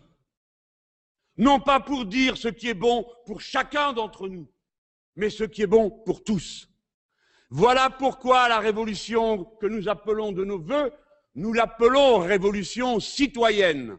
Non 1.38 1.60
pas 1.60 1.80
pour 1.80 2.06
dire 2.06 2.38
ce 2.38 2.48
qui 2.48 2.70
est 2.70 2.74
bon 2.74 3.06
pour 3.26 3.42
chacun 3.42 3.94
d'entre 3.94 4.28
nous, 4.28 4.50
mais 5.16 5.30
ce 5.30 5.44
qui 5.44 5.62
est 5.62 5.68
bon 5.68 5.90
pour 5.90 6.24
tous. 6.24 6.68
Voilà 7.50 7.90
pourquoi 7.90 8.50
la 8.50 8.60
révolution 8.60 9.46
que 9.62 9.68
nous 9.68 9.88
appelons 9.88 10.32
de 10.32 10.44
nos 10.44 10.60
voeux, 10.60 10.92
nous 11.36 11.54
l'appelons 11.54 12.20
révolution 12.20 13.00
citoyenne. 13.00 13.98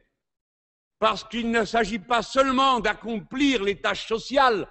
Parce 0.98 1.22
qu'il 1.22 1.50
ne 1.50 1.64
s'agit 1.64 2.00
pas 2.00 2.22
seulement 2.22 2.80
d'accomplir 2.80 3.62
les 3.62 3.80
tâches 3.80 4.08
sociales 4.08 4.68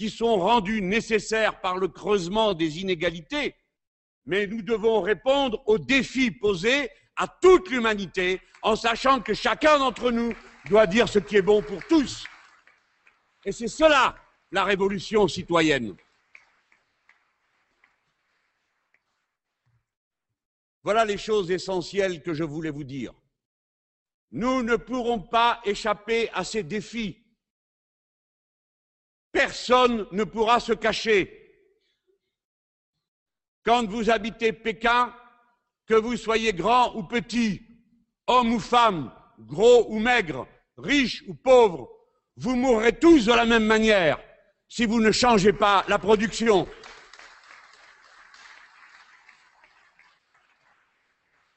qui 0.00 0.08
sont 0.08 0.38
rendues 0.38 0.80
nécessaires 0.80 1.60
par 1.60 1.76
le 1.76 1.86
creusement 1.86 2.54
des 2.54 2.80
inégalités, 2.80 3.54
mais 4.24 4.46
nous 4.46 4.62
devons 4.62 5.02
répondre 5.02 5.62
aux 5.66 5.76
défis 5.76 6.30
posés 6.30 6.88
à 7.16 7.28
toute 7.28 7.68
l'humanité 7.68 8.40
en 8.62 8.76
sachant 8.76 9.20
que 9.20 9.34
chacun 9.34 9.78
d'entre 9.78 10.10
nous 10.10 10.32
doit 10.70 10.86
dire 10.86 11.06
ce 11.06 11.18
qui 11.18 11.36
est 11.36 11.42
bon 11.42 11.60
pour 11.60 11.86
tous. 11.86 12.24
Et 13.44 13.52
c'est 13.52 13.68
cela 13.68 14.16
la 14.50 14.64
révolution 14.64 15.28
citoyenne. 15.28 15.94
Voilà 20.82 21.04
les 21.04 21.18
choses 21.18 21.50
essentielles 21.50 22.22
que 22.22 22.32
je 22.32 22.44
voulais 22.44 22.70
vous 22.70 22.84
dire. 22.84 23.12
Nous 24.30 24.62
ne 24.62 24.76
pourrons 24.76 25.20
pas 25.20 25.60
échapper 25.66 26.30
à 26.30 26.42
ces 26.42 26.62
défis. 26.62 27.22
Personne 29.32 30.06
ne 30.12 30.24
pourra 30.24 30.60
se 30.60 30.72
cacher. 30.72 31.36
Quand 33.64 33.86
vous 33.86 34.10
habitez 34.10 34.52
Pékin, 34.52 35.14
que 35.86 35.94
vous 35.94 36.16
soyez 36.16 36.52
grand 36.52 36.94
ou 36.96 37.02
petit, 37.02 37.62
homme 38.26 38.54
ou 38.54 38.60
femme, 38.60 39.12
gros 39.38 39.86
ou 39.88 39.98
maigre, 39.98 40.46
riche 40.76 41.22
ou 41.28 41.34
pauvre, 41.34 41.90
vous 42.36 42.56
mourrez 42.56 42.98
tous 42.98 43.26
de 43.26 43.32
la 43.32 43.44
même 43.44 43.66
manière 43.66 44.18
si 44.68 44.86
vous 44.86 45.00
ne 45.00 45.10
changez 45.10 45.52
pas 45.52 45.84
la 45.88 45.98
production. 45.98 46.66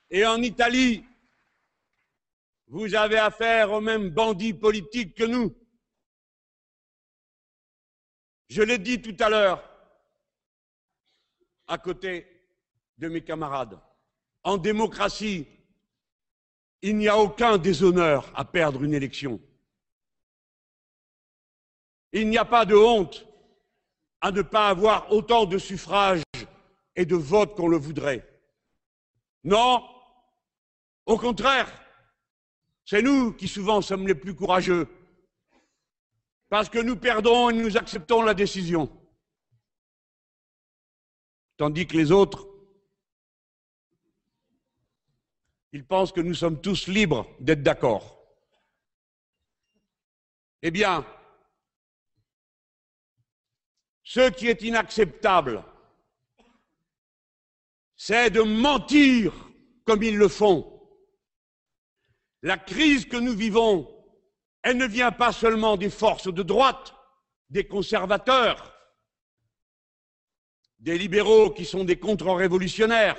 Et 0.09 0.25
en 0.25 0.41
Italie, 0.41 1.05
vous 2.67 2.95
avez 2.95 3.17
affaire 3.17 3.71
aux 3.71 3.81
mêmes 3.81 4.09
bandits 4.09 4.53
politiques 4.53 5.15
que 5.15 5.23
nous. 5.23 5.55
Je 8.53 8.61
l'ai 8.61 8.77
dit 8.77 9.01
tout 9.01 9.15
à 9.19 9.29
l'heure, 9.29 9.67
à 11.65 11.79
côté 11.79 12.27
de 12.99 13.07
mes 13.07 13.23
camarades. 13.23 13.79
En 14.43 14.57
démocratie, 14.57 15.47
il 16.83 16.97
n'y 16.97 17.07
a 17.07 17.17
aucun 17.17 17.57
déshonneur 17.57 18.31
à 18.35 18.45
perdre 18.45 18.83
une 18.83 18.93
élection. 18.93 19.41
Il 22.11 22.29
n'y 22.29 22.37
a 22.37 22.45
pas 22.45 22.63
de 22.65 22.75
honte 22.75 23.25
à 24.21 24.29
ne 24.29 24.43
pas 24.43 24.69
avoir 24.69 25.11
autant 25.11 25.45
de 25.47 25.57
suffrages 25.57 26.21
et 26.95 27.07
de 27.07 27.15
votes 27.15 27.55
qu'on 27.55 27.69
le 27.69 27.77
voudrait. 27.77 28.23
Non, 29.43 29.83
au 31.07 31.17
contraire, 31.17 31.71
c'est 32.85 33.01
nous 33.01 33.33
qui 33.33 33.47
souvent 33.47 33.81
sommes 33.81 34.07
les 34.07 34.13
plus 34.13 34.35
courageux, 34.35 34.87
parce 36.53 36.69
que 36.69 36.77
nous 36.77 36.95
perdons 36.95 37.49
et 37.49 37.53
nous 37.53 37.77
acceptons 37.77 38.21
la 38.21 38.35
décision. 38.35 38.87
Tandis 41.57 41.87
que 41.87 41.97
les 41.97 42.11
autres, 42.11 42.47
ils 45.71 45.83
pensent 45.83 46.11
que 46.11 46.21
nous 46.21 46.35
sommes 46.35 46.61
tous 46.61 46.85
libres 46.85 47.27
d'être 47.39 47.63
d'accord. 47.63 48.23
Eh 50.61 50.69
bien, 50.69 51.03
ce 54.03 54.29
qui 54.29 54.47
est 54.47 54.61
inacceptable, 54.61 55.65
c'est 57.95 58.29
de 58.29 58.41
mentir 58.41 59.33
comme 59.85 60.03
ils 60.03 60.17
le 60.17 60.27
font. 60.27 60.87
La 62.43 62.59
crise 62.59 63.05
que 63.05 63.17
nous 63.17 63.33
vivons, 63.33 63.92
elle 64.63 64.77
ne 64.77 64.87
vient 64.87 65.11
pas 65.11 65.31
seulement 65.31 65.77
des 65.77 65.89
forces 65.89 66.33
de 66.33 66.41
droite, 66.41 66.95
des 67.49 67.67
conservateurs, 67.67 68.73
des 70.79 70.97
libéraux 70.97 71.51
qui 71.51 71.65
sont 71.65 71.83
des 71.83 71.99
contre-révolutionnaires, 71.99 73.17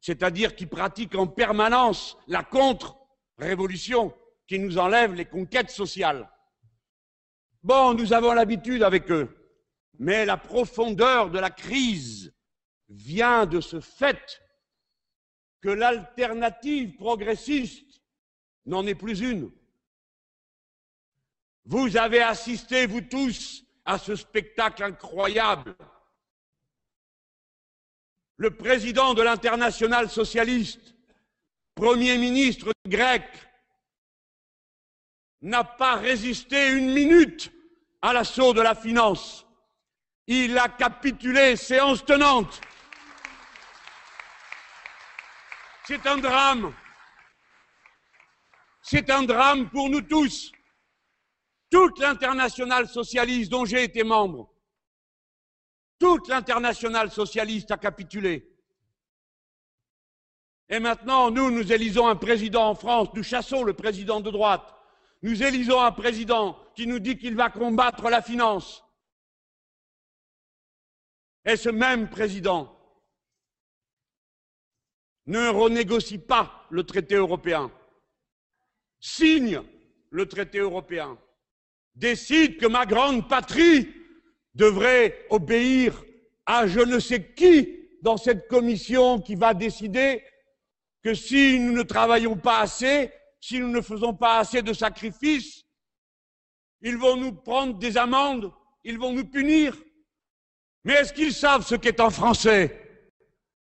c'est-à-dire 0.00 0.54
qui 0.54 0.66
pratiquent 0.66 1.16
en 1.16 1.26
permanence 1.26 2.16
la 2.28 2.44
contre-révolution, 2.44 4.14
qui 4.46 4.58
nous 4.58 4.78
enlève 4.78 5.14
les 5.14 5.24
conquêtes 5.24 5.70
sociales. 5.70 6.30
Bon, 7.62 7.94
nous 7.94 8.12
avons 8.12 8.32
l'habitude 8.32 8.82
avec 8.82 9.10
eux, 9.10 9.34
mais 9.98 10.24
la 10.24 10.36
profondeur 10.36 11.30
de 11.30 11.38
la 11.38 11.50
crise 11.50 12.32
vient 12.88 13.46
de 13.46 13.60
ce 13.60 13.80
fait 13.80 14.40
que 15.60 15.70
l'alternative 15.70 16.94
progressiste 16.96 18.02
n'en 18.66 18.86
est 18.86 18.94
plus 18.94 19.20
une. 19.20 19.50
Vous 21.66 21.96
avez 21.96 22.22
assisté, 22.22 22.86
vous 22.86 23.00
tous, 23.00 23.64
à 23.84 23.98
ce 23.98 24.14
spectacle 24.14 24.84
incroyable. 24.84 25.76
Le 28.36 28.56
président 28.56 29.14
de 29.14 29.22
l'international 29.22 30.08
socialiste, 30.08 30.94
Premier 31.74 32.18
ministre 32.18 32.70
grec, 32.86 33.24
n'a 35.42 35.64
pas 35.64 35.96
résisté 35.96 36.70
une 36.70 36.92
minute 36.92 37.52
à 38.00 38.12
l'assaut 38.12 38.54
de 38.54 38.60
la 38.60 38.76
finance. 38.76 39.44
Il 40.28 40.56
a 40.58 40.68
capitulé, 40.68 41.56
séance 41.56 42.04
tenante. 42.04 42.60
C'est 45.84 46.06
un 46.06 46.18
drame. 46.18 46.72
C'est 48.82 49.10
un 49.10 49.24
drame 49.24 49.68
pour 49.68 49.88
nous 49.88 50.02
tous. 50.02 50.52
Toute 51.70 51.98
l'internationale 51.98 52.88
socialiste 52.88 53.50
dont 53.50 53.64
j'ai 53.64 53.82
été 53.82 54.04
membre, 54.04 54.52
toute 55.98 56.28
l'internationale 56.28 57.10
socialiste 57.10 57.70
a 57.70 57.76
capitulé. 57.76 58.52
Et 60.68 60.78
maintenant, 60.78 61.30
nous, 61.30 61.50
nous 61.50 61.72
élisons 61.72 62.08
un 62.08 62.16
président 62.16 62.68
en 62.68 62.74
France, 62.74 63.08
nous 63.14 63.22
chassons 63.22 63.62
le 63.62 63.74
président 63.74 64.20
de 64.20 64.30
droite. 64.30 64.74
Nous 65.22 65.42
élisons 65.42 65.80
un 65.80 65.92
président 65.92 66.58
qui 66.74 66.86
nous 66.86 66.98
dit 66.98 67.18
qu'il 67.18 67.36
va 67.36 67.50
combattre 67.50 68.10
la 68.10 68.20
finance. 68.20 68.84
Et 71.44 71.56
ce 71.56 71.68
même 71.68 72.10
président 72.10 72.76
ne 75.26 75.48
renégocie 75.48 76.18
pas 76.18 76.66
le 76.70 76.84
traité 76.84 77.14
européen 77.14 77.70
signe 79.00 79.62
le 80.10 80.26
traité 80.26 80.58
européen, 80.58 81.18
décide 81.96 82.58
que 82.58 82.66
ma 82.66 82.86
grande 82.86 83.28
patrie 83.28 83.88
devrait 84.54 85.26
obéir 85.30 86.04
à 86.44 86.66
je 86.66 86.80
ne 86.80 86.98
sais 86.98 87.32
qui 87.34 87.88
dans 88.02 88.16
cette 88.16 88.46
commission 88.48 89.20
qui 89.20 89.34
va 89.34 89.54
décider 89.54 90.22
que 91.02 91.14
si 91.14 91.58
nous 91.58 91.72
ne 91.72 91.82
travaillons 91.82 92.36
pas 92.36 92.60
assez, 92.60 93.10
si 93.40 93.58
nous 93.58 93.68
ne 93.68 93.80
faisons 93.80 94.14
pas 94.14 94.38
assez 94.38 94.62
de 94.62 94.72
sacrifices, 94.72 95.64
ils 96.82 96.96
vont 96.96 97.16
nous 97.16 97.32
prendre 97.32 97.78
des 97.78 97.96
amendes, 97.96 98.52
ils 98.84 98.98
vont 98.98 99.12
nous 99.12 99.24
punir. 99.24 99.76
Mais 100.84 100.94
est-ce 100.94 101.12
qu'ils 101.12 101.34
savent 101.34 101.66
ce 101.66 101.74
qu'est 101.74 102.00
un 102.00 102.10
Français? 102.10 102.82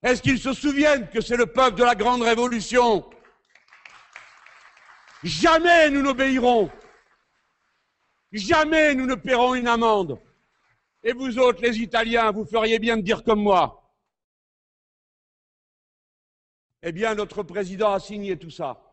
Est-ce 0.03 0.23
qu'ils 0.23 0.39
se 0.39 0.53
souviennent 0.53 1.09
que 1.09 1.21
c'est 1.21 1.37
le 1.37 1.47
peuple 1.47 1.79
de 1.79 1.85
la 1.85 1.95
Grande 1.95 2.23
Révolution? 2.23 3.09
Jamais 5.25 5.91
nous 5.91 6.03
n'obéirons. 6.03 6.71
Jamais 8.33 8.95
nous 8.95 9.07
ne 9.07 9.15
paierons 9.15 9.55
une 9.55 9.69
amende. 9.69 10.21
Et 11.03 11.13
vous 11.13 11.39
autres, 11.39 11.63
les 11.63 11.79
Italiens, 11.79 12.31
vous 12.31 12.45
feriez 12.45 12.79
bien 12.79 12.97
de 12.97 13.03
dire 13.03 13.23
comme 13.23 13.43
moi. 13.43 13.97
Eh 16.83 16.93
bien, 16.93 17.15
notre 17.15 17.43
président 17.43 17.93
a 17.93 18.01
signé 18.01 18.39
tout 18.39 18.51
ça. 18.51 18.85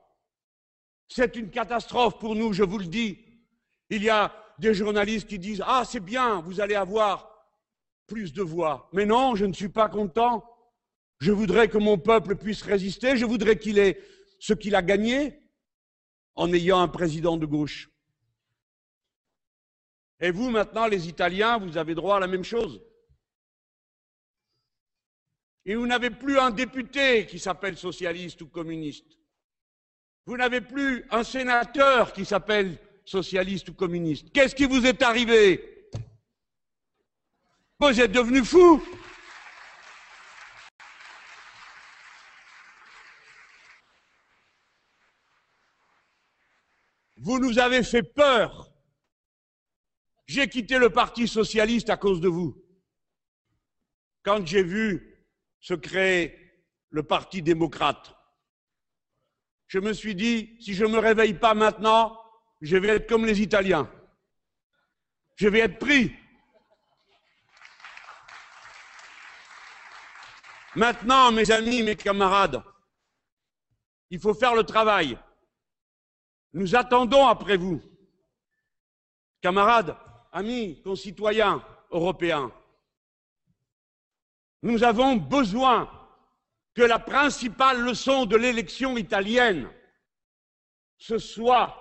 C'est 1.07 1.35
une 1.35 1.49
catastrophe 1.49 2.17
pour 2.19 2.35
nous, 2.35 2.53
je 2.53 2.63
vous 2.63 2.79
le 2.79 2.85
dis. 2.85 3.19
Il 3.89 4.03
y 4.03 4.09
a 4.09 4.33
des 4.57 4.73
journalistes 4.73 5.27
qui 5.27 5.37
disent 5.37 5.63
Ah, 5.65 5.83
c'est 5.85 5.99
bien, 5.99 6.41
vous 6.41 6.61
allez 6.61 6.75
avoir 6.75 7.31
plus 8.07 8.33
de 8.33 8.41
voix. 8.41 8.89
Mais 8.93 9.05
non, 9.05 9.35
je 9.35 9.45
ne 9.45 9.53
suis 9.53 9.69
pas 9.69 9.89
content. 9.89 10.43
Je 11.19 11.31
voudrais 11.31 11.67
que 11.67 11.77
mon 11.77 11.97
peuple 11.97 12.35
puisse 12.35 12.61
résister. 12.61 13.17
Je 13.17 13.25
voudrais 13.25 13.57
qu'il 13.57 13.79
ait 13.79 14.01
ce 14.39 14.53
qu'il 14.53 14.75
a 14.75 14.81
gagné 14.81 15.39
en 16.35 16.51
ayant 16.53 16.79
un 16.79 16.87
président 16.87 17.37
de 17.37 17.45
gauche. 17.45 17.89
Et 20.19 20.31
vous, 20.31 20.49
maintenant, 20.49 20.87
les 20.87 21.07
Italiens, 21.07 21.57
vous 21.57 21.77
avez 21.77 21.95
droit 21.95 22.17
à 22.17 22.19
la 22.19 22.27
même 22.27 22.43
chose. 22.43 22.81
Et 25.65 25.75
vous 25.75 25.87
n'avez 25.87 26.11
plus 26.11 26.37
un 26.37 26.51
député 26.51 27.25
qui 27.25 27.39
s'appelle 27.39 27.77
socialiste 27.77 28.41
ou 28.41 28.47
communiste. 28.47 29.17
Vous 30.25 30.37
n'avez 30.37 30.61
plus 30.61 31.05
un 31.11 31.23
sénateur 31.23 32.13
qui 32.13 32.23
s'appelle 32.23 32.77
socialiste 33.03 33.69
ou 33.69 33.73
communiste. 33.73 34.31
Qu'est-ce 34.31 34.55
qui 34.55 34.65
vous 34.65 34.85
est 34.85 35.01
arrivé? 35.01 35.89
Vous 37.79 37.99
êtes 37.99 38.11
devenu 38.11 38.43
fou 38.43 38.81
Vous 47.17 47.39
nous 47.39 47.57
avez 47.57 47.81
fait 47.81 48.03
peur. 48.03 48.74
J'ai 50.27 50.47
quitté 50.49 50.79
le 50.79 50.89
Parti 50.89 51.27
socialiste 51.27 51.89
à 51.89 51.97
cause 51.97 52.19
de 52.19 52.27
vous. 52.27 52.61
Quand 54.23 54.45
j'ai 54.45 54.63
vu 54.63 55.23
se 55.59 55.73
créer 55.73 56.35
le 56.89 57.03
Parti 57.03 57.41
démocrate, 57.41 58.15
je 59.67 59.79
me 59.79 59.93
suis 59.93 60.15
dit, 60.15 60.57
si 60.59 60.73
je 60.73 60.85
ne 60.85 60.93
me 60.93 60.99
réveille 60.99 61.33
pas 61.33 61.53
maintenant, 61.53 62.19
je 62.61 62.77
vais 62.77 62.89
être 62.89 63.07
comme 63.07 63.25
les 63.25 63.41
Italiens. 63.41 63.91
Je 65.35 65.47
vais 65.47 65.59
être 65.59 65.79
pris. 65.79 66.15
Maintenant, 70.75 71.31
mes 71.31 71.51
amis, 71.51 71.83
mes 71.83 71.95
camarades, 71.95 72.63
il 74.09 74.19
faut 74.19 74.33
faire 74.33 74.55
le 74.55 74.63
travail. 74.63 75.17
Nous 76.53 76.75
attendons 76.75 77.27
après 77.27 77.57
vous. 77.57 77.81
Camarades, 79.41 79.97
amis, 80.35 80.81
concitoyens 80.83 81.63
européens, 81.91 82.51
nous 84.63 84.83
avons 84.83 85.15
besoin 85.15 85.89
que 86.75 86.81
la 86.81 86.99
principale 86.99 87.81
leçon 87.81 88.25
de 88.25 88.35
l'élection 88.35 88.97
italienne, 88.97 89.69
ce 90.97 91.17
soit 91.17 91.73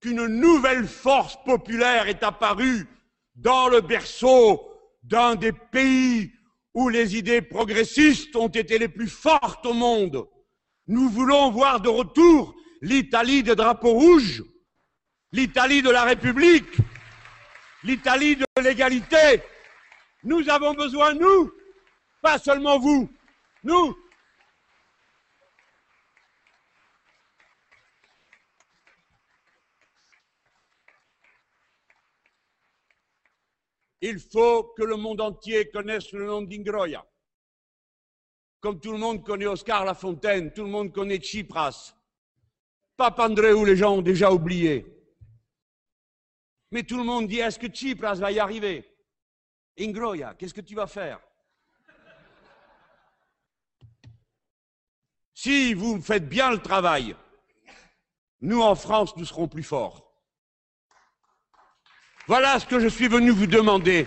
qu'une 0.00 0.26
nouvelle 0.26 0.86
force 0.86 1.36
populaire 1.44 2.08
est 2.08 2.22
apparue 2.22 2.88
dans 3.34 3.68
le 3.68 3.82
berceau 3.82 4.72
d'un 5.02 5.34
des 5.34 5.52
pays 5.52 6.32
où 6.72 6.88
les 6.88 7.16
idées 7.16 7.42
progressistes 7.42 8.34
ont 8.36 8.48
été 8.48 8.78
les 8.78 8.88
plus 8.88 9.08
fortes 9.08 9.66
au 9.66 9.74
monde. 9.74 10.26
Nous 10.86 11.10
voulons 11.10 11.50
voir 11.50 11.80
de 11.80 11.90
retour 11.90 12.54
l'Italie 12.80 13.42
des 13.42 13.54
drapeaux 13.54 13.92
rouges, 13.92 14.44
l'Italie 15.32 15.82
de 15.82 15.90
la 15.90 16.04
République, 16.04 16.78
l'Italie 17.86 18.36
de 18.36 18.44
l'égalité. 18.60 19.42
Nous 20.24 20.48
avons 20.48 20.74
besoin, 20.74 21.14
nous, 21.14 21.52
pas 22.20 22.38
seulement 22.38 22.78
vous, 22.78 23.08
nous. 23.62 23.96
Il 34.00 34.18
faut 34.18 34.74
que 34.76 34.82
le 34.82 34.96
monde 34.96 35.20
entier 35.20 35.70
connaisse 35.70 36.12
le 36.12 36.26
nom 36.26 36.42
d'Ingroia. 36.42 37.04
Comme 38.60 38.80
tout 38.80 38.92
le 38.92 38.98
monde 38.98 39.24
connaît 39.24 39.46
Oscar 39.46 39.84
Lafontaine, 39.84 40.52
tout 40.52 40.64
le 40.64 40.70
monde 40.70 40.92
connaît 40.92 41.18
Tsipras, 41.18 41.94
Papandreou, 42.96 43.64
les 43.64 43.76
gens 43.76 43.98
ont 43.98 44.02
déjà 44.02 44.32
oublié. 44.32 44.95
Mais 46.76 46.82
tout 46.82 46.98
le 46.98 47.04
monde 47.04 47.26
dit, 47.26 47.38
est-ce 47.38 47.58
que 47.58 47.68
Tsipras 47.68 48.16
va 48.16 48.30
y 48.30 48.38
arriver? 48.38 48.86
Ingroia, 49.78 50.34
qu'est-ce 50.34 50.52
que 50.52 50.60
tu 50.60 50.74
vas 50.74 50.86
faire? 50.86 51.18
Si 55.32 55.72
vous 55.72 56.02
faites 56.02 56.28
bien 56.28 56.50
le 56.50 56.58
travail, 56.58 57.16
nous 58.42 58.60
en 58.60 58.74
France, 58.74 59.16
nous 59.16 59.24
serons 59.24 59.48
plus 59.48 59.62
forts. 59.62 60.12
Voilà 62.26 62.60
ce 62.60 62.66
que 62.66 62.78
je 62.78 62.88
suis 62.88 63.08
venu 63.08 63.30
vous 63.30 63.46
demander. 63.46 64.06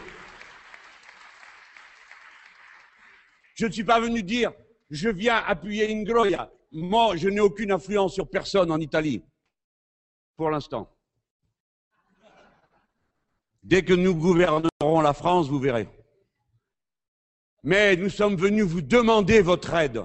Je 3.55 3.65
ne 3.65 3.71
suis 3.71 3.83
pas 3.83 3.99
venu 3.99 4.21
dire, 4.21 4.53
je 4.91 5.09
viens 5.09 5.37
appuyer 5.37 5.91
Ingroia. 5.91 6.51
Moi, 6.71 7.15
je 7.15 7.29
n'ai 7.29 7.39
aucune 7.39 7.71
influence 7.71 8.13
sur 8.13 8.29
personne 8.29 8.71
en 8.71 8.79
Italie, 8.79 9.23
pour 10.37 10.51
l'instant. 10.51 10.95
Dès 13.63 13.83
que 13.83 13.93
nous 13.93 14.15
gouvernerons 14.15 15.01
la 15.01 15.13
France, 15.13 15.47
vous 15.49 15.59
verrez. 15.59 15.87
Mais 17.63 17.95
nous 17.95 18.09
sommes 18.09 18.35
venus 18.35 18.65
vous 18.65 18.81
demander 18.81 19.41
votre 19.41 19.73
aide. 19.73 20.03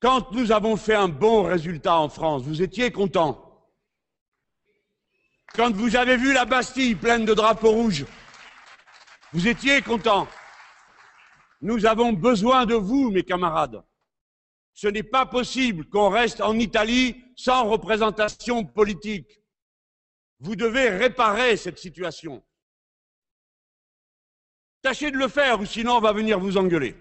Quand 0.00 0.32
nous 0.32 0.52
avons 0.52 0.76
fait 0.76 0.94
un 0.94 1.08
bon 1.08 1.42
résultat 1.42 1.98
en 1.98 2.08
France, 2.08 2.42
vous 2.42 2.62
étiez 2.62 2.90
contents. 2.90 3.46
Quand 5.54 5.72
vous 5.72 5.96
avez 5.96 6.16
vu 6.16 6.32
la 6.32 6.46
Bastille 6.46 6.94
pleine 6.94 7.26
de 7.26 7.34
drapeaux 7.34 7.72
rouges, 7.72 8.06
vous 9.32 9.46
étiez 9.46 9.82
contents. 9.82 10.26
Nous 11.60 11.84
avons 11.84 12.14
besoin 12.14 12.64
de 12.64 12.74
vous, 12.74 13.10
mes 13.10 13.22
camarades. 13.22 13.82
Ce 14.72 14.88
n'est 14.88 15.02
pas 15.02 15.26
possible 15.26 15.86
qu'on 15.88 16.08
reste 16.08 16.40
en 16.40 16.58
Italie 16.58 17.22
sans 17.36 17.68
représentation 17.68 18.64
politique. 18.64 19.39
Vous 20.40 20.56
devez 20.56 20.88
réparer 20.88 21.56
cette 21.56 21.78
situation. 21.78 22.42
Tâchez 24.82 25.10
de 25.10 25.16
le 25.16 25.28
faire 25.28 25.60
ou 25.60 25.66
sinon 25.66 25.96
on 25.96 26.00
va 26.00 26.12
venir 26.12 26.40
vous 26.40 26.56
engueuler. 26.56 26.96